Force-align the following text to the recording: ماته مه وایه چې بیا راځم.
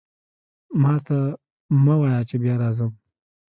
ماته 0.81 1.19
مه 1.83 1.95
وایه 1.99 2.21
چې 2.29 2.35
بیا 2.41 2.55
راځم. 2.61 2.91